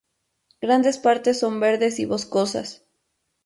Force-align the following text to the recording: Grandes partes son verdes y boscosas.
Grandes 0.63 0.97
partes 0.97 1.37
son 1.37 1.59
verdes 1.59 1.99
y 1.99 2.05
boscosas. 2.05 2.87